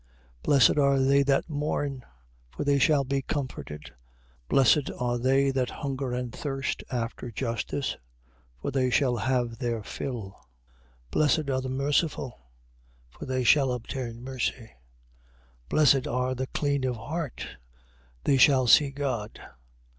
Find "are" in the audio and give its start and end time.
0.79-0.99, 4.97-5.19, 11.51-11.61, 16.07-16.33